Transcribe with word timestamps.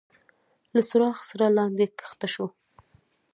له 0.73 0.81
څراغ 0.89 1.17
سره 1.29 1.45
لاندي 1.57 1.85
کښته 1.99 2.27
شو. 2.33 2.47